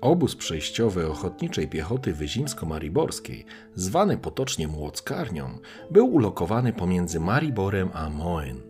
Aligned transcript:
Obóz 0.00 0.36
przejściowy 0.36 1.08
Ochotniczej 1.08 1.68
Piechoty 1.68 2.14
Wyzimsko-Mariborskiej, 2.14 3.44
zwany 3.74 4.18
potocznie 4.18 4.68
Młockarnią, 4.68 5.58
był 5.90 6.06
ulokowany 6.06 6.72
pomiędzy 6.72 7.20
Mariborem 7.20 7.90
a 7.92 8.10
Moen. 8.10 8.60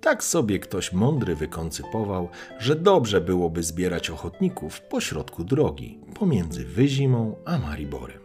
Tak 0.00 0.24
sobie 0.24 0.58
ktoś 0.58 0.92
mądry 0.92 1.36
wykoncypował, 1.36 2.28
że 2.58 2.76
dobrze 2.76 3.20
byłoby 3.20 3.62
zbierać 3.62 4.10
ochotników 4.10 4.80
pośrodku 4.80 5.44
drogi, 5.44 5.98
pomiędzy 6.14 6.64
Wyzimą 6.64 7.36
a 7.44 7.58
Mariborem. 7.58 8.22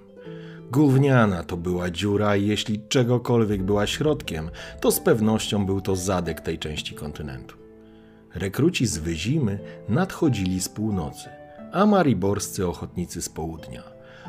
Gówniana 0.71 1.43
to 1.43 1.57
była 1.57 1.89
dziura 1.89 2.35
i 2.35 2.47
jeśli 2.47 2.81
czegokolwiek 2.87 3.63
była 3.63 3.87
środkiem, 3.87 4.49
to 4.81 4.91
z 4.91 4.99
pewnością 4.99 5.65
był 5.65 5.81
to 5.81 5.95
zadek 5.95 6.41
tej 6.41 6.59
części 6.59 6.95
kontynentu. 6.95 7.57
Rekruci 8.35 8.85
z 8.85 8.97
Wyzimy 8.97 9.59
nadchodzili 9.89 10.61
z 10.61 10.69
północy 10.69 11.29
a 11.77 11.85
mariborscy 11.85 12.67
ochotnicy 12.67 13.21
z 13.21 13.29
południa. 13.29 13.83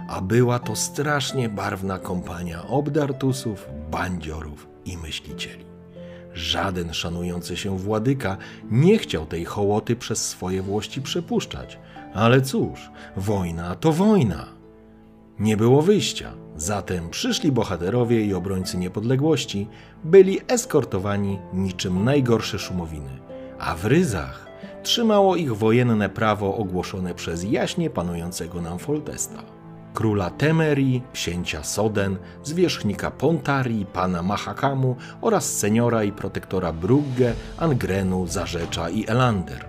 A 0.08 0.20
była 0.20 0.58
to 0.58 0.76
strasznie 0.76 1.48
barwna 1.48 1.98
kompania 1.98 2.66
obdartusów, 2.66 3.68
bandziorów 3.90 4.68
i 4.84 4.96
myślicieli. 4.96 5.64
Żaden 6.34 6.94
szanujący 6.94 7.56
się 7.56 7.78
władyka 7.78 8.36
nie 8.70 8.98
chciał 8.98 9.26
tej 9.26 9.44
hołoty 9.44 9.96
przez 9.96 10.28
swoje 10.28 10.62
włości 10.62 11.02
przepuszczać. 11.02 11.78
Ale 12.14 12.40
cóż, 12.40 12.90
wojna 13.16 13.74
to 13.74 13.92
wojna. 13.92 14.46
Nie 15.38 15.56
było 15.56 15.82
wyjścia, 15.82 16.32
zatem 16.56 17.10
przyszli 17.10 17.52
bohaterowie 17.52 18.24
i 18.24 18.34
obrońcy 18.34 18.78
niepodległości 18.78 19.68
byli 20.04 20.40
eskortowani 20.48 21.38
niczym 21.52 22.04
najgorsze 22.04 22.58
szumowiny, 22.58 23.18
a 23.58 23.74
w 23.74 23.84
ryzach 23.84 24.47
trzymało 24.88 25.36
ich 25.36 25.56
wojenne 25.56 26.08
prawo 26.08 26.56
ogłoszone 26.56 27.14
przez 27.14 27.44
jaśnie 27.44 27.90
panującego 27.90 28.62
nam 28.62 28.78
Foltesta. 28.78 29.42
Króla 29.94 30.30
Temerii, 30.30 31.02
księcia 31.12 31.64
Soden, 31.64 32.16
zwierzchnika 32.42 33.10
Pontarii, 33.10 33.86
pana 33.86 34.22
Mahakamu 34.22 34.96
oraz 35.20 35.56
seniora 35.56 36.04
i 36.04 36.12
protektora 36.12 36.72
Brugge, 36.72 37.32
Angrenu, 37.58 38.26
Zarzecza 38.26 38.90
i 38.90 39.08
Elander. 39.08 39.68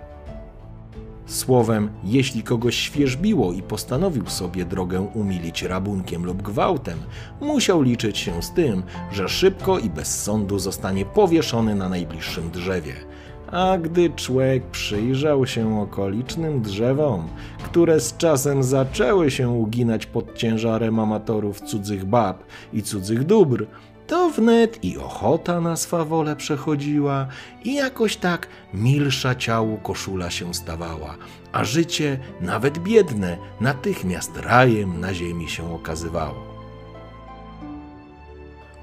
Słowem, 1.26 1.90
jeśli 2.04 2.42
kogoś 2.42 2.76
świeżbiło 2.76 3.52
i 3.52 3.62
postanowił 3.62 4.26
sobie 4.26 4.64
drogę 4.64 5.00
umilić 5.00 5.62
rabunkiem 5.62 6.24
lub 6.24 6.42
gwałtem, 6.42 6.98
musiał 7.40 7.82
liczyć 7.82 8.18
się 8.18 8.42
z 8.42 8.50
tym, 8.52 8.82
że 9.12 9.28
szybko 9.28 9.78
i 9.78 9.90
bez 9.90 10.22
sądu 10.22 10.58
zostanie 10.58 11.04
powieszony 11.04 11.74
na 11.74 11.88
najbliższym 11.88 12.50
drzewie– 12.50 12.94
a 13.52 13.78
gdy 13.78 14.10
człowiek 14.10 14.66
przyjrzał 14.66 15.46
się 15.46 15.80
okolicznym 15.80 16.62
drzewom, 16.62 17.28
które 17.64 18.00
z 18.00 18.16
czasem 18.16 18.62
zaczęły 18.62 19.30
się 19.30 19.48
uginać 19.48 20.06
pod 20.06 20.34
ciężarem 20.34 20.98
amatorów 20.98 21.60
cudzych 21.60 22.04
bab 22.04 22.44
i 22.72 22.82
cudzych 22.82 23.24
dóbr, 23.24 23.66
to 24.06 24.30
wnet 24.30 24.84
i 24.84 24.98
ochota 24.98 25.60
na 25.60 25.76
swawole 25.76 26.36
przechodziła 26.36 27.26
i 27.64 27.74
jakoś 27.74 28.16
tak 28.16 28.46
milsza 28.74 29.34
ciału 29.34 29.76
koszula 29.76 30.30
się 30.30 30.54
stawała, 30.54 31.16
a 31.52 31.64
życie, 31.64 32.18
nawet 32.40 32.78
biedne, 32.78 33.36
natychmiast 33.60 34.36
rajem 34.36 35.00
na 35.00 35.14
ziemi 35.14 35.48
się 35.48 35.74
okazywało. 35.74 36.49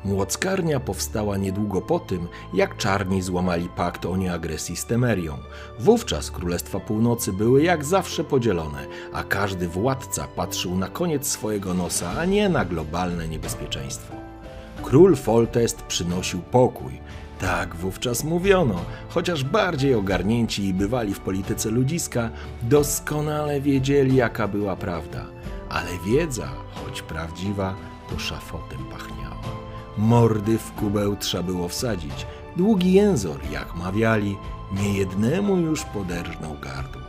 Młockarnia 0.06 0.80
powstała 0.80 1.38
niedługo 1.38 1.82
po 1.82 2.00
tym, 2.00 2.28
jak 2.54 2.78
czarni 2.78 3.22
złamali 3.22 3.70
pakt 3.70 4.06
o 4.06 4.18
nieagresji 4.18 4.76
z 4.76 4.86
Temerią. 4.86 5.38
Wówczas 5.80 6.32
Królestwa 6.32 6.80
Północy 6.80 7.34
były 7.34 7.64
jak 7.64 7.86
zawsze 7.86 8.24
podzielone, 8.24 8.86
a 9.14 9.24
każdy 9.24 9.68
władca 9.68 10.28
patrzył 10.36 10.76
na 10.76 10.88
koniec 10.88 11.28
swojego 11.28 11.74
nosa, 11.74 12.12
a 12.20 12.26
nie 12.26 12.50
na 12.50 12.66
globalne 12.66 13.28
niebezpieczeństwo. 13.28 14.16
Król 14.84 15.16
Foltest 15.16 15.82
przynosił 15.82 16.40
pokój. 16.40 17.00
Tak 17.40 17.76
wówczas 17.76 18.24
mówiono, 18.24 18.76
chociaż 19.10 19.44
bardziej 19.44 19.96
ogarnięci 19.96 20.66
i 20.66 20.74
bywali 20.74 21.14
w 21.14 21.20
polityce 21.20 21.70
ludziska, 21.70 22.30
doskonale 22.62 23.62
wiedzieli, 23.62 24.16
jaka 24.16 24.48
była 24.48 24.76
prawda. 24.76 25.26
Ale 25.70 25.90
wiedza, 26.06 26.48
choć 26.74 27.02
prawdziwa, 27.02 27.76
to 28.10 28.20
szafotem 28.20 28.86
pachniała. 28.92 29.57
Mordy 29.98 30.58
w 30.58 30.72
kubeł 30.72 31.16
trzeba 31.16 31.44
było 31.44 31.68
wsadzić. 31.68 32.26
Długi 32.56 32.94
jęzor, 32.94 33.40
jak 33.52 33.76
mawiali, 33.76 34.38
niejednemu 34.74 35.58
już 35.58 35.84
poderżnął 35.84 36.56
gardło. 36.62 37.02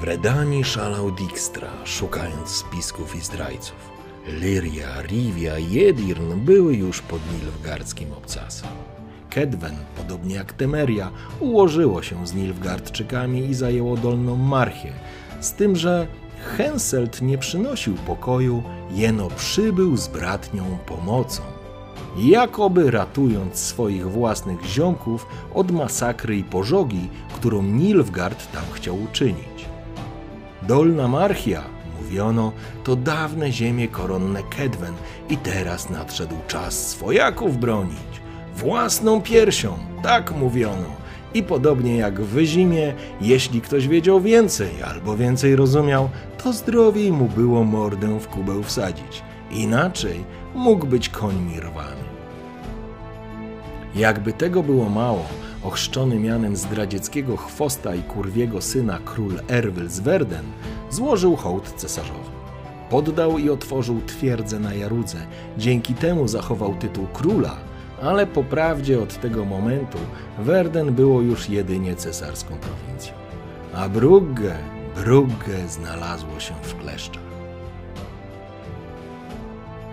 W 0.00 0.02
Redanii 0.02 0.64
szalał 0.64 1.10
Dijkstra, 1.10 1.68
szukając 1.84 2.48
spisków 2.48 3.16
i 3.16 3.20
zdrajców. 3.20 3.90
Lyria, 4.26 5.02
Rivia 5.02 5.58
i 5.58 5.84
Edirn 5.84 6.40
były 6.44 6.76
już 6.76 7.02
pod 7.02 7.20
nilfgardzkim 7.32 8.12
obcasem. 8.12 8.68
Kedwen, 9.30 9.76
podobnie 9.96 10.34
jak 10.34 10.52
Temeria, 10.52 11.10
ułożyło 11.40 12.02
się 12.02 12.26
z 12.26 12.34
Nilfgardczykami 12.34 13.50
i 13.50 13.54
zajęło 13.54 13.96
Dolną 13.96 14.36
Marchię, 14.36 14.92
z 15.40 15.52
tym, 15.52 15.76
że 15.76 16.06
Henselt 16.40 17.22
nie 17.22 17.38
przynosił 17.38 17.94
pokoju, 17.94 18.62
jeno 18.90 19.28
przybył 19.28 19.96
z 19.96 20.08
bratnią 20.08 20.78
pomocą. 20.86 21.42
Jakoby 22.16 22.90
ratując 22.90 23.58
swoich 23.58 24.10
własnych 24.10 24.64
ziomków 24.64 25.26
od 25.54 25.70
masakry 25.70 26.36
i 26.36 26.44
pożogi, 26.44 27.08
którą 27.34 27.62
Nilfgaard 27.62 28.52
tam 28.52 28.64
chciał 28.72 29.02
uczynić. 29.02 29.68
Dolna 30.62 31.08
Marchia, 31.08 31.62
mówiono, 32.00 32.52
to 32.84 32.96
dawne 32.96 33.52
ziemie 33.52 33.88
koronne 33.88 34.42
Kedwen 34.42 34.94
i 35.28 35.36
teraz 35.36 35.90
nadszedł 35.90 36.36
czas 36.48 36.88
swojaków 36.88 37.58
bronić. 37.58 38.20
Własną 38.56 39.22
piersią, 39.22 39.78
tak 40.02 40.32
mówiono 40.32 41.00
i 41.34 41.42
podobnie 41.42 41.96
jak 41.96 42.20
w 42.20 42.38
zimie, 42.44 42.94
jeśli 43.20 43.60
ktoś 43.60 43.88
wiedział 43.88 44.20
więcej 44.20 44.82
albo 44.82 45.16
więcej 45.16 45.56
rozumiał, 45.56 46.10
to 46.44 46.52
zdrowiej 46.52 47.12
mu 47.12 47.28
było 47.28 47.64
mordę 47.64 48.20
w 48.20 48.28
kubeł 48.28 48.62
wsadzić. 48.62 49.22
Inaczej 49.50 50.24
mógł 50.54 50.86
być 50.86 51.08
końmi 51.08 51.60
rwany. 51.60 52.10
Jakby 53.94 54.32
tego 54.32 54.62
było 54.62 54.88
mało, 54.88 55.24
ochrzczony 55.62 56.20
mianem 56.20 56.56
zdradzieckiego 56.56 57.36
chwosta 57.36 57.94
i 57.94 58.02
kurwiego 58.02 58.62
syna 58.62 58.98
król 59.04 59.40
Erwyl 59.48 59.88
z 59.88 60.00
Werden 60.00 60.44
złożył 60.90 61.36
hołd 61.36 61.72
cesarzowi. 61.76 62.30
Poddał 62.90 63.38
i 63.38 63.50
otworzył 63.50 64.00
twierdzę 64.06 64.60
na 64.60 64.74
Jarudze, 64.74 65.18
dzięki 65.58 65.94
temu 65.94 66.28
zachował 66.28 66.74
tytuł 66.74 67.06
króla– 67.06 67.56
ale 68.02 68.26
po 68.26 68.44
prawdzie 68.44 69.02
od 69.02 69.20
tego 69.20 69.44
momentu 69.44 69.98
Werden 70.38 70.94
było 70.94 71.20
już 71.20 71.48
jedynie 71.48 71.96
cesarską 71.96 72.56
prowincją. 72.56 73.12
A 73.74 73.88
Brugge, 73.88 74.54
Brugge 74.96 75.68
znalazło 75.68 76.40
się 76.40 76.54
w 76.62 76.76
kleszczach. 76.76 77.30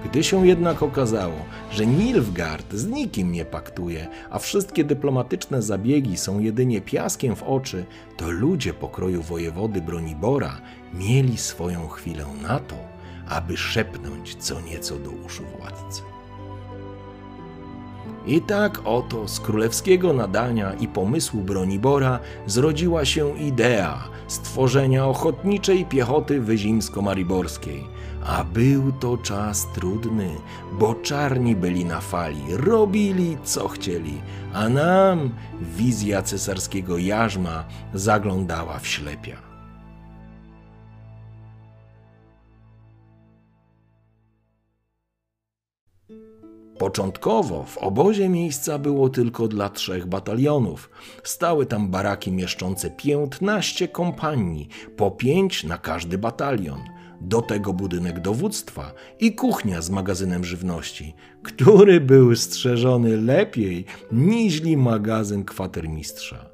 Gdy 0.05 0.23
się 0.23 0.47
jednak 0.47 0.83
okazało, 0.83 1.45
że 1.71 1.85
Nilfgaard 1.85 2.73
z 2.73 2.87
nikim 2.87 3.31
nie 3.31 3.45
paktuje, 3.45 4.07
a 4.29 4.39
wszystkie 4.39 4.83
dyplomatyczne 4.83 5.61
zabiegi 5.61 6.17
są 6.17 6.39
jedynie 6.39 6.81
piaskiem 6.81 7.35
w 7.35 7.43
oczy, 7.43 7.85
to 8.17 8.31
ludzie 8.31 8.73
pokroju 8.73 9.21
wojewody 9.21 9.81
Bronibora 9.81 10.61
mieli 10.93 11.37
swoją 11.37 11.87
chwilę 11.87 12.25
na 12.41 12.59
to, 12.59 12.75
aby 13.29 13.57
szepnąć 13.57 14.35
co 14.35 14.61
nieco 14.61 14.95
do 14.95 15.09
uszu 15.09 15.43
władcy. 15.59 16.16
I 18.27 18.41
tak 18.41 18.81
oto 18.85 19.27
z 19.27 19.39
królewskiego 19.39 20.13
nadania 20.13 20.73
i 20.73 20.87
pomysłu 20.87 21.41
Bronibora 21.41 22.19
zrodziła 22.45 23.05
się 23.05 23.37
idea, 23.37 24.03
stworzenia 24.27 25.05
ochotniczej 25.05 25.85
piechoty 25.85 26.41
wyzimsko-mariborskiej. 26.41 27.83
A 28.25 28.43
był 28.43 28.91
to 28.91 29.17
czas 29.17 29.67
trudny, 29.73 30.29
bo 30.79 30.95
czarni 30.95 31.55
byli 31.55 31.85
na 31.85 32.01
fali, 32.01 32.43
robili 32.49 33.37
co 33.43 33.67
chcieli, 33.67 34.21
a 34.53 34.69
nam 34.69 35.29
wizja 35.61 36.21
cesarskiego 36.21 36.97
jarzma 36.97 37.63
zaglądała 37.93 38.79
w 38.79 38.87
ślepia. 38.87 39.46
Początkowo 46.77 47.63
w 47.63 47.77
obozie 47.77 48.29
miejsca 48.29 48.79
było 48.79 49.09
tylko 49.09 49.47
dla 49.47 49.69
trzech 49.69 50.05
batalionów. 50.05 50.89
Stały 51.23 51.65
tam 51.65 51.87
baraki 51.87 52.31
mieszczące 52.31 52.91
15 52.91 53.87
kompanii, 53.87 54.67
po 54.97 55.11
pięć 55.11 55.63
na 55.63 55.77
każdy 55.77 56.17
batalion. 56.17 56.79
Do 57.21 57.41
tego 57.41 57.73
budynek 57.73 58.19
dowództwa 58.19 58.93
i 59.19 59.35
kuchnia 59.35 59.81
z 59.81 59.89
magazynem 59.89 60.43
żywności, 60.43 61.13
który 61.43 62.01
był 62.01 62.35
strzeżony 62.35 63.21
lepiej 63.21 63.85
niźli 64.11 64.77
magazyn 64.77 65.43
kwatermistrza. 65.43 66.49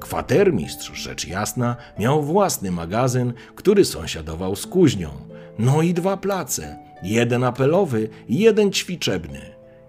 Kwatermistrz, 0.00 0.92
rzecz 0.92 1.28
jasna, 1.28 1.76
miał 1.98 2.22
własny 2.22 2.70
magazyn, 2.70 3.32
który 3.54 3.84
sąsiadował 3.84 4.56
z 4.56 4.66
kuźnią. 4.66 5.10
No 5.58 5.82
i 5.82 5.94
dwa 5.94 6.16
place, 6.16 6.83
jeden 7.04 7.44
apelowy 7.44 8.08
jeden 8.28 8.72
ćwiczebny. 8.72 9.40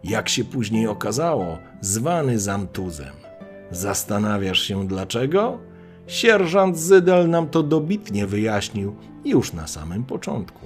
Jak 0.03 0.29
się 0.29 0.44
później 0.44 0.88
okazało, 0.88 1.57
zwany 1.81 2.39
zamtuzem. 2.39 3.13
Zastanawiasz 3.71 4.62
się 4.62 4.88
dlaczego? 4.88 5.59
Sierżant 6.07 6.77
Zydel 6.77 7.29
nam 7.29 7.50
to 7.50 7.63
dobitnie 7.63 8.27
wyjaśnił 8.27 8.95
już 9.25 9.53
na 9.53 9.67
samym 9.67 10.03
początku. 10.03 10.59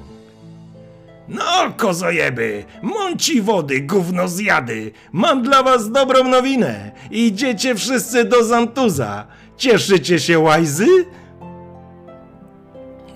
No, 1.27 1.73
kozojeby, 1.77 2.63
mąci 2.81 3.41
wody, 3.41 3.81
gówno 3.81 4.27
zjady. 4.27 4.91
Mam 5.11 5.43
dla 5.43 5.63
was 5.63 5.91
dobrą 5.91 6.23
nowinę. 6.23 6.91
Idziecie 7.11 7.75
wszyscy 7.75 8.25
do 8.25 8.43
Zantuza. 8.43 9.27
Cieszycie 9.57 10.19
się, 10.19 10.39
łajzy? 10.39 10.87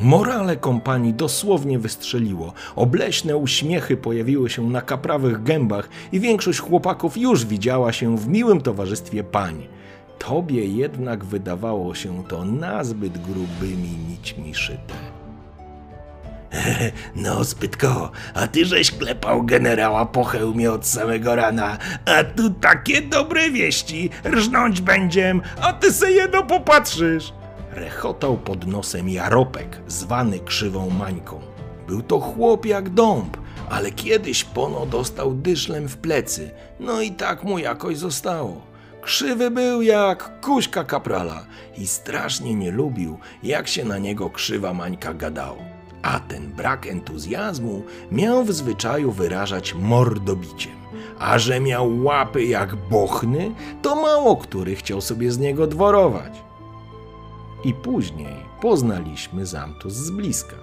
Morale 0.03 0.57
kompanii 0.57 1.13
dosłownie 1.13 1.79
wystrzeliło. 1.79 2.53
Obleśne 2.75 3.37
uśmiechy 3.37 3.97
pojawiły 3.97 4.49
się 4.49 4.69
na 4.69 4.81
kaprawych 4.81 5.43
gębach 5.43 5.89
i 6.11 6.19
większość 6.19 6.59
chłopaków 6.59 7.17
już 7.17 7.45
widziała 7.45 7.93
się 7.93 8.17
w 8.17 8.27
miłym 8.27 8.61
towarzystwie 8.61 9.23
pań. 9.23 9.67
Tobie 10.19 10.65
jednak 10.65 11.25
wydawało 11.25 11.95
się 11.95 12.23
to 12.23 12.45
nazbyt 12.45 13.17
grubymi 13.17 13.89
nićmi 14.09 14.55
szyte. 14.55 14.93
No, 17.15 17.43
Spytko, 17.43 18.11
a 18.33 18.47
ty 18.47 18.65
żeś 18.65 18.91
klepał 18.91 19.43
generała 19.43 20.05
po 20.05 20.23
hełmie 20.23 20.71
od 20.71 20.87
samego 20.87 21.35
rana, 21.35 21.77
a 22.05 22.23
tu 22.23 22.49
takie 22.49 23.01
dobre 23.01 23.51
wieści, 23.51 24.09
rżnąć 24.25 24.81
będziem, 24.81 25.41
a 25.61 25.73
ty 25.73 25.93
se 25.93 26.11
jedno 26.11 26.43
popatrzysz. 26.43 27.33
Rechotał 27.75 28.37
pod 28.37 28.67
nosem 28.67 29.09
Jaropek, 29.09 29.81
zwany 29.87 30.39
krzywą 30.39 30.89
Mańką. 30.89 31.39
Był 31.87 32.01
to 32.01 32.19
chłop 32.19 32.65
jak 32.65 32.89
dąb, 32.89 33.37
ale 33.69 33.91
kiedyś 33.91 34.43
pono 34.43 34.85
dostał 34.85 35.33
dyszlem 35.33 35.89
w 35.89 35.97
plecy, 35.97 36.51
no 36.79 37.01
i 37.01 37.11
tak 37.11 37.43
mu 37.43 37.59
jakoś 37.59 37.97
zostało. 37.97 38.61
Krzywy 39.01 39.51
był 39.51 39.81
jak 39.81 40.41
kuśka 40.41 40.83
kaprala 40.83 41.45
i 41.77 41.87
strasznie 41.87 42.55
nie 42.55 42.71
lubił, 42.71 43.17
jak 43.43 43.67
się 43.67 43.85
na 43.85 43.97
niego 43.97 44.29
krzywa 44.29 44.73
Mańka 44.73 45.13
gadało. 45.13 45.63
A 46.01 46.19
ten 46.19 46.51
brak 46.51 46.87
entuzjazmu 46.87 47.83
miał 48.11 48.43
w 48.43 48.53
zwyczaju 48.53 49.11
wyrażać 49.11 49.73
mordobiciem. 49.73 50.73
A 51.19 51.39
że 51.39 51.59
miał 51.59 52.03
łapy 52.03 52.43
jak 52.43 52.75
bochny, 52.75 53.51
to 53.81 53.95
mało 53.95 54.37
który 54.37 54.75
chciał 54.75 55.01
sobie 55.01 55.31
z 55.31 55.37
niego 55.37 55.67
dworować 55.67 56.43
i 57.63 57.73
później 57.73 58.35
poznaliśmy 58.61 59.45
Zamtus 59.45 59.93
z 59.93 60.11
bliska. 60.11 60.55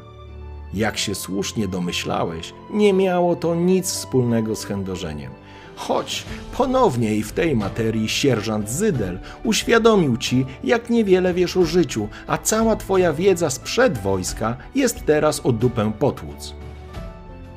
Jak 0.75 0.99
się 0.99 1.15
słusznie 1.15 1.69
domyślałeś, 1.69 2.55
nie 2.71 2.93
miało 2.93 3.37
to 3.37 3.55
nic 3.55 3.87
wspólnego 3.87 4.57
z 4.57 4.65
chędożeniem. 4.65 5.33
Choć 5.77 6.25
ponownie 6.57 7.15
i 7.15 7.23
w 7.23 7.33
tej 7.33 7.57
materii 7.57 8.09
sierżant 8.09 8.71
Zydel 8.71 9.19
uświadomił 9.45 10.17
ci, 10.17 10.47
jak 10.65 10.91
niewiele 10.91 11.35
wiesz 11.35 11.57
o 11.57 11.65
życiu, 11.65 12.09
a 12.27 12.39
cała 12.39 12.77
twoja 12.77 13.13
wiedza 13.13 13.51
sprzed 13.51 13.99
wojska 13.99 14.57
jest 14.75 15.05
teraz 15.07 15.47
o 15.47 15.53
dupę 15.53 15.93
potłuc. 15.99 16.55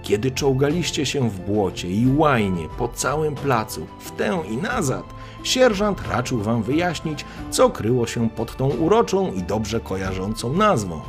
Kiedy 0.04 0.32
czołgaliście 0.32 1.06
się 1.06 1.30
w 1.30 1.40
błocie 1.40 1.90
i 1.92 2.08
łajnie 2.18 2.68
po 2.78 2.88
całym 2.88 3.36
placu, 3.36 3.88
w 4.00 4.12
tę 4.12 4.44
i 4.50 4.58
nazad, 4.58 5.04
sierżant 5.44 6.08
raczył 6.08 6.42
wam 6.42 6.64
wyjaśnić, 6.64 7.26
co 7.50 7.70
kryło 7.70 8.08
się 8.08 8.30
pod 8.30 8.58
tą 8.58 8.70
uroczą 8.70 9.34
i 9.34 9.44
dobrze 9.44 9.80
kojarzącą 9.80 10.54
nazwą. 10.54 11.02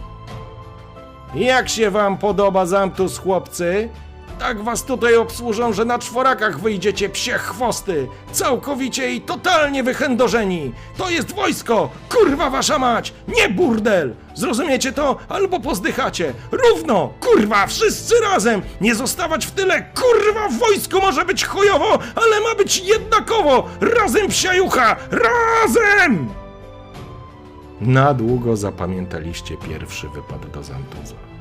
Jak 1.35 1.69
się 1.69 1.91
wam 1.91 2.19
podoba 2.19 2.67
zamtus, 2.67 3.19
chłopcy? 3.19 3.89
Tak 4.45 4.63
was 4.63 4.85
tutaj 4.85 5.17
obsłużą, 5.17 5.73
że 5.73 5.85
na 5.85 5.99
czworakach 5.99 6.61
wyjdziecie 6.61 7.09
psie 7.09 7.33
chwosty, 7.33 8.09
całkowicie 8.33 9.13
i 9.15 9.21
totalnie 9.21 9.83
wychędożeni. 9.83 10.73
To 10.97 11.11
jest 11.11 11.35
wojsko, 11.35 11.91
kurwa 12.09 12.51
wasza 12.51 12.79
mać, 12.79 13.13
nie 13.29 13.49
burdel. 13.49 14.15
Zrozumiecie 14.35 14.93
to? 14.93 15.17
Albo 15.29 15.61
pozdychacie. 15.61 16.35
Równo, 16.53 17.13
kurwa, 17.21 17.67
wszyscy 17.67 18.15
razem. 18.21 18.63
Nie 18.81 18.95
zostawać 18.95 19.47
w 19.47 19.51
tyle, 19.51 19.83
kurwa, 19.83 20.49
w 20.49 20.59
wojsku 20.59 21.01
może 21.01 21.25
być 21.25 21.45
chujowo, 21.45 21.99
ale 22.15 22.41
ma 22.41 22.55
być 22.55 22.79
jednakowo. 22.79 23.69
Razem 23.81 24.29
psiajucha, 24.29 24.97
razem! 25.11 26.29
Na 27.81 28.15
długo 28.15 28.57
zapamiętaliście 28.57 29.57
pierwszy 29.57 30.09
wypad 30.09 30.51
do 30.51 30.63
Zantuza. 30.63 31.34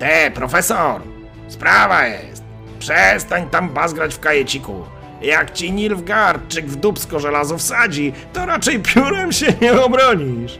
Te, 0.00 0.30
profesor! 0.30 1.02
Sprawa 1.48 2.06
jest! 2.06 2.42
Przestań 2.78 3.50
tam 3.50 3.68
bazgrać 3.68 4.14
w 4.14 4.20
kajeciku. 4.20 4.84
Jak 5.22 5.52
ci 5.52 5.72
Nilfgaardczyk 5.72 6.66
w 6.66 6.76
dubsko 6.76 7.20
żelazo 7.20 7.58
wsadzi, 7.58 8.12
to 8.32 8.46
raczej 8.46 8.80
piórem 8.80 9.32
się 9.32 9.46
nie 9.60 9.82
obronisz. 9.82 10.58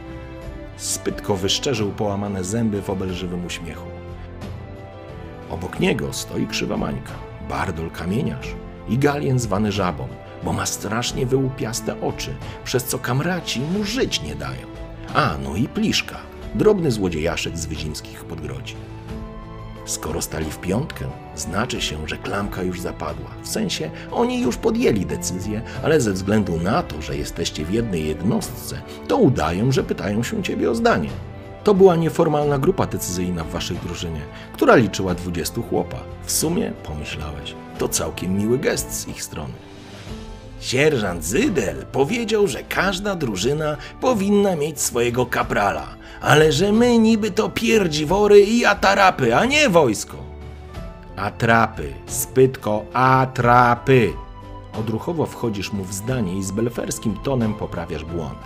Spytko 0.77 1.35
wyszczerzył 1.35 1.91
połamane 1.91 2.43
zęby 2.43 2.81
w 2.81 2.89
obelżywym 2.89 3.45
uśmiechu. 3.45 3.87
Obok 5.49 5.79
niego 5.79 6.13
stoi 6.13 6.47
krzywa 6.47 6.77
Mańka, 6.77 7.13
Bardol 7.49 7.91
kamieniarz 7.91 8.47
i 8.89 8.97
Galien 8.97 9.39
zwany 9.39 9.71
żabą, 9.71 10.07
bo 10.43 10.53
ma 10.53 10.65
strasznie 10.65 11.25
wyłupiaste 11.25 12.01
oczy, 12.01 12.35
przez 12.63 12.83
co 12.83 12.99
kamraci 12.99 13.59
mu 13.59 13.83
żyć 13.83 14.21
nie 14.21 14.35
dają. 14.35 14.67
A, 15.13 15.37
no 15.43 15.55
i 15.55 15.67
Pliszka, 15.67 16.17
drobny 16.55 16.91
złodziejaszek 16.91 17.57
z 17.57 17.65
wyzimskich 17.65 18.25
podgrodzi. 18.25 18.75
Skoro 19.85 20.21
stali 20.21 20.45
w 20.51 20.57
piątkę, 20.57 21.05
znaczy 21.35 21.81
się, 21.81 22.07
że 22.07 22.17
klamka 22.17 22.63
już 22.63 22.81
zapadła. 22.81 23.29
W 23.43 23.47
sensie 23.47 23.91
oni 24.11 24.41
już 24.41 24.57
podjęli 24.57 25.05
decyzję, 25.05 25.61
ale 25.83 26.01
ze 26.01 26.13
względu 26.13 26.57
na 26.57 26.83
to, 26.83 27.01
że 27.01 27.17
jesteście 27.17 27.65
w 27.65 27.73
jednej 27.73 28.07
jednostce, 28.07 28.81
to 29.07 29.17
udają, 29.17 29.71
że 29.71 29.83
pytają 29.83 30.23
się 30.23 30.43
ciebie 30.43 30.71
o 30.71 30.75
zdanie. 30.75 31.09
To 31.63 31.73
była 31.73 31.95
nieformalna 31.95 32.57
grupa 32.57 32.87
decyzyjna 32.87 33.43
w 33.43 33.51
waszej 33.51 33.77
drużynie, 33.77 34.21
która 34.53 34.75
liczyła 34.75 35.15
20 35.15 35.61
chłopa. 35.61 35.97
W 36.23 36.31
sumie, 36.31 36.71
pomyślałeś, 36.83 37.55
to 37.77 37.87
całkiem 37.87 38.37
miły 38.37 38.57
gest 38.57 38.93
z 38.93 39.07
ich 39.07 39.23
strony. 39.23 39.53
Sierżant 40.61 41.25
Zydel 41.25 41.85
powiedział, 41.91 42.47
że 42.47 42.63
każda 42.63 43.15
drużyna 43.15 43.77
powinna 44.01 44.55
mieć 44.55 44.81
swojego 44.81 45.25
kaprala, 45.25 45.87
ale 46.21 46.51
że 46.51 46.71
my 46.71 46.97
niby 46.97 47.31
to 47.31 47.49
pierdziwory 47.49 48.41
i 48.41 48.65
atarapy, 48.65 49.35
a 49.35 49.45
nie 49.45 49.69
wojsko. 49.69 50.17
Atrapy, 51.15 51.93
spytko, 52.07 52.85
atrapy. 52.93 54.13
Odruchowo 54.79 55.25
wchodzisz 55.25 55.73
mu 55.73 55.83
w 55.83 55.93
zdanie 55.93 56.37
i 56.37 56.43
z 56.43 56.51
belferskim 56.51 57.17
tonem 57.23 57.53
poprawiasz 57.53 58.03
błąd. 58.03 58.39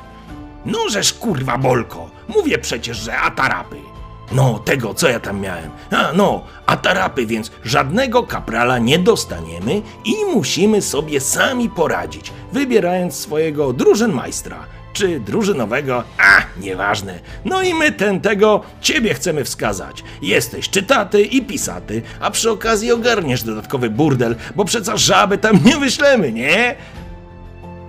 No 0.65 0.89
żeż 0.89 1.13
kurwa 1.13 1.57
bolko, 1.57 2.09
mówię 2.27 2.57
przecież, 2.57 2.97
że 2.97 3.17
atarapy. 3.17 3.94
No, 4.31 4.59
tego, 4.59 4.93
co 4.93 5.09
ja 5.09 5.19
tam 5.19 5.39
miałem. 5.39 5.69
A, 5.91 6.13
no, 6.13 6.43
atarapy, 6.65 7.25
więc 7.25 7.51
żadnego 7.63 8.23
kaprala 8.23 8.79
nie 8.79 8.99
dostaniemy 8.99 9.81
i 10.05 10.15
musimy 10.35 10.81
sobie 10.81 11.21
sami 11.21 11.69
poradzić, 11.69 12.31
wybierając 12.53 13.15
swojego 13.15 13.73
drużynmajstra 13.73 14.65
czy 14.95 15.19
drużynowego, 15.19 16.03
a 16.17 16.41
nieważne. 16.61 17.19
No 17.45 17.61
i 17.61 17.73
my 17.73 17.91
ten 17.91 18.21
tego 18.21 18.61
ciebie 18.81 19.13
chcemy 19.13 19.43
wskazać. 19.43 20.03
Jesteś 20.21 20.69
czytaty 20.69 21.21
i 21.21 21.41
pisaty, 21.41 22.01
a 22.19 22.31
przy 22.31 22.51
okazji 22.51 22.91
ogarniesz 22.91 23.43
dodatkowy 23.43 23.89
burdel, 23.89 24.35
bo 24.55 24.65
przecież 24.65 25.01
żaby 25.01 25.37
tam 25.37 25.59
nie 25.65 25.77
wyślemy, 25.77 26.31
nie? 26.31 26.75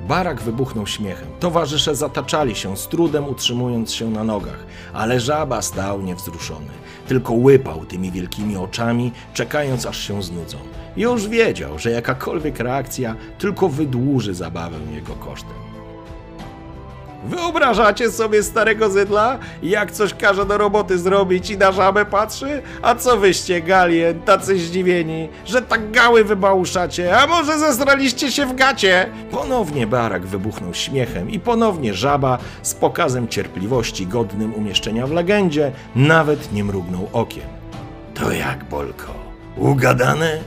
Barak 0.09 0.41
wybuchnął 0.41 0.87
śmiechem. 0.87 1.29
Towarzysze 1.41 1.97
zataczali 1.97 2.55
się, 2.55 2.77
z 2.77 2.89
trudem 2.89 3.29
utrzymując 3.29 3.93
się 3.93 4.11
na 4.11 4.25
nogach, 4.25 4.67
ale 4.93 5.21
żaba 5.21 5.63
stał 5.63 6.03
niewzruszony. 6.03 6.69
Tylko 7.09 7.33
łypał 7.33 7.85
tymi 7.85 8.11
wielkimi 8.13 8.57
oczami, 8.57 9.13
czekając 9.35 9.87
aż 9.87 9.99
się 9.99 10.23
znudzą. 10.23 10.59
Już 10.97 11.29
wiedział, 11.29 11.79
że 11.79 11.91
jakakolwiek 11.91 12.59
reakcja 12.59 13.17
tylko 13.39 13.69
wydłuży 13.69 14.35
zabawę 14.35 14.77
jego 14.95 15.15
kosztem. 15.15 15.66
Wyobrażacie 17.27 18.11
sobie 18.11 18.43
starego 18.43 18.91
zydla, 18.91 19.39
jak 19.63 19.93
coś 19.93 20.15
każe 20.15 20.47
do 20.47 20.59
roboty 20.59 20.99
zrobić 20.99 21.51
i 21.51 21.59
na 21.59 21.73
żabę 21.73 22.05
patrzy? 22.05 22.63
A 22.83 22.95
co 22.95 23.17
wyście, 23.17 23.63
galien, 23.63 24.23
tacy 24.23 24.59
zdziwieni, 24.59 25.29
że 25.45 25.63
tak 25.63 25.91
gały 25.91 26.25
wybałuszacie? 26.25 27.19
A 27.19 27.27
może 27.27 27.59
zesraliście 27.59 28.33
się 28.33 28.47
w 28.47 28.55
gacie? 28.55 29.11
Ponownie 29.31 29.87
barak 29.87 30.27
wybuchnął 30.27 30.75
śmiechem 30.75 31.31
i 31.31 31.41
ponownie 31.41 31.95
żaba 31.95 32.39
z 32.63 32.75
pokazem 32.75 33.29
cierpliwości 33.29 34.07
godnym 34.07 34.55
umieszczenia 34.55 35.07
w 35.07 35.13
legendzie 35.13 35.73
nawet 35.97 36.53
nie 36.53 36.65
mrugnął 36.65 37.09
okiem. 37.13 37.45
To 38.15 38.33
jak, 38.33 38.65
Bolko? 38.65 39.15
Ugadane? 39.57 40.39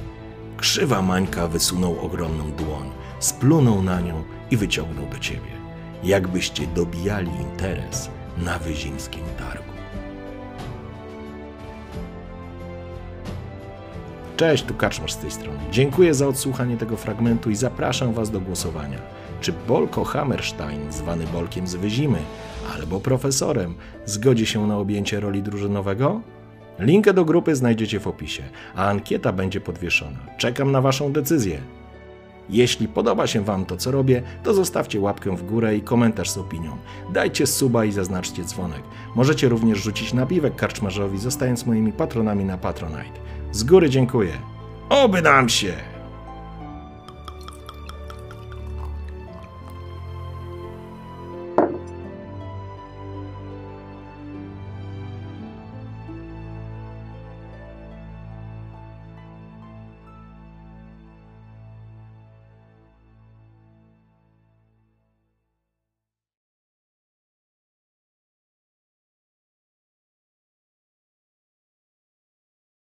Krzywa 0.57 1.01
Mańka 1.01 1.47
wysunął 1.47 1.99
ogromną 2.01 2.51
dłoń, 2.51 2.91
splunął 3.19 3.83
na 3.83 4.01
nią 4.01 4.23
i 4.51 4.57
wyciągnął 4.57 5.05
do 5.05 5.19
ciebie 5.19 5.58
jakbyście 6.03 6.67
dobijali 6.67 7.31
interes 7.41 8.09
na 8.37 8.59
wyzimskim 8.59 9.23
targu. 9.37 9.73
Cześć, 14.37 14.63
tu 14.63 14.73
Kaczmarz 14.73 15.13
z 15.13 15.17
tej 15.17 15.31
strony. 15.31 15.59
Dziękuję 15.71 16.13
za 16.13 16.27
odsłuchanie 16.27 16.77
tego 16.77 16.97
fragmentu 16.97 17.49
i 17.49 17.55
zapraszam 17.55 18.13
Was 18.13 18.31
do 18.31 18.41
głosowania. 18.41 18.97
Czy 19.41 19.53
Bolko 19.67 20.03
Hammerstein, 20.03 20.91
zwany 20.91 21.25
Bolkiem 21.27 21.67
z 21.67 21.75
Wyzimy, 21.75 22.19
albo 22.75 22.99
profesorem, 22.99 23.75
zgodzi 24.05 24.45
się 24.45 24.67
na 24.67 24.77
objęcie 24.77 25.19
roli 25.19 25.43
drużynowego? 25.43 26.21
Linkę 26.79 27.13
do 27.13 27.25
grupy 27.25 27.55
znajdziecie 27.55 27.99
w 27.99 28.07
opisie, 28.07 28.43
a 28.75 28.87
ankieta 28.87 29.33
będzie 29.33 29.61
podwieszona. 29.61 30.19
Czekam 30.37 30.71
na 30.71 30.81
Waszą 30.81 31.11
decyzję. 31.11 31.61
Jeśli 32.49 32.87
podoba 32.87 33.27
się 33.27 33.43
Wam 33.43 33.65
to, 33.65 33.77
co 33.77 33.91
robię, 33.91 34.23
to 34.43 34.53
zostawcie 34.53 34.99
łapkę 34.99 35.35
w 35.37 35.45
górę 35.45 35.75
i 35.75 35.81
komentarz 35.81 36.29
z 36.29 36.37
opinią. 36.37 36.77
Dajcie 37.13 37.47
suba 37.47 37.85
i 37.85 37.91
zaznaczcie 37.91 38.43
dzwonek. 38.43 38.81
Możecie 39.15 39.49
również 39.49 39.79
rzucić 39.79 40.13
napiwek 40.13 40.55
karczmarzowi, 40.55 41.17
zostając 41.17 41.65
moimi 41.65 41.91
patronami 41.91 42.45
na 42.45 42.57
Patronite. 42.57 43.19
Z 43.51 43.63
góry 43.63 43.89
dziękuję. 43.89 44.31
Oby 44.89 45.21
nam 45.21 45.49
się! 45.49 45.88